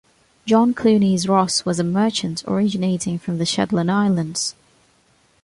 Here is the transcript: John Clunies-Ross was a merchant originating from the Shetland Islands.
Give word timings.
John 0.47 0.73
Clunies-Ross 0.73 1.63
was 1.63 1.79
a 1.79 1.83
merchant 1.83 2.43
originating 2.47 3.19
from 3.19 3.37
the 3.37 3.45
Shetland 3.45 3.91
Islands. 3.91 4.55